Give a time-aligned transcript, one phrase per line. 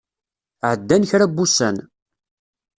[0.69, 1.77] Ɛeddan kra n wussan.